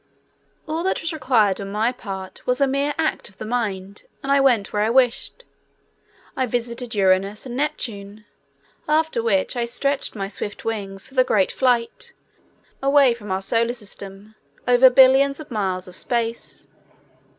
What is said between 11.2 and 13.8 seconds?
great flight, away from our Solar